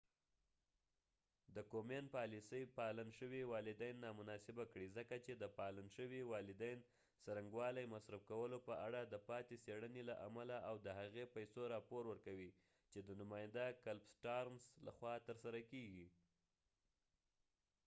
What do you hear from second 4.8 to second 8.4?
ځکه چې د پالن شوي والدین څرنګوالي مصرف